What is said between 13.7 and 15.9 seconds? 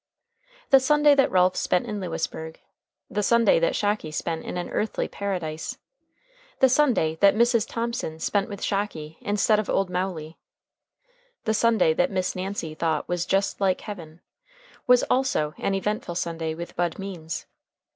heaven," was also an